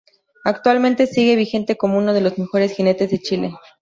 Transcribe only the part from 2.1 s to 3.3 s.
de los mejores jinetes de